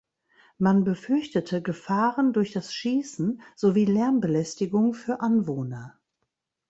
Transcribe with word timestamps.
Man 0.57 0.83
befürchtete 0.83 1.61
Gefahren 1.61 2.33
durch 2.33 2.51
das 2.53 2.73
Schießen 2.73 3.39
sowie 3.55 3.85
Lärmbelästigung 3.85 4.95
für 4.95 5.19
Anwohner. 5.19 5.99